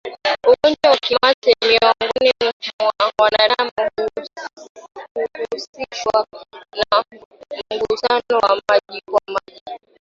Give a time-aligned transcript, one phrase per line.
[0.51, 3.71] ugonjwa wa kimeta miongoni mwa wanadamu
[5.15, 6.27] huhusishwa
[6.75, 7.03] na
[7.75, 9.79] mgusano wa moja kwa moja